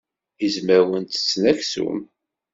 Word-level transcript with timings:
Izmawen 0.45 1.03
ttetten 1.05 1.43
aksum. 1.51 1.99